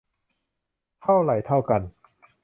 [1.01, 1.81] เท่าไหร่เท่ากัน